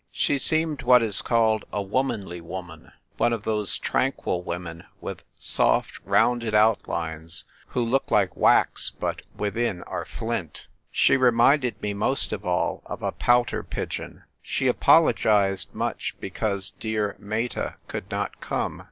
[0.11, 5.99] She seemed what is called "a womanly woman "—one of those tranquil women with soft,
[6.03, 10.65] rounded outlines, who look like wax, but within are flint.
[10.91, 14.23] She reminded me most of all of a pouter pigeon.
[14.41, 18.79] She apologised much because dear Meta could not come.